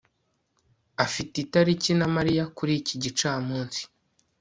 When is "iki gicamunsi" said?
2.81-3.81